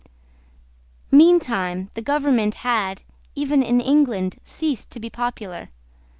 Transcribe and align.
Meantime 1.11 1.91
the 1.93 2.01
government 2.01 2.55
had, 2.65 3.03
even 3.35 3.61
in 3.61 3.79
England, 3.79 4.37
ceased 4.43 4.89
to 4.89 4.99
be 4.99 5.11
popular. 5.11 5.69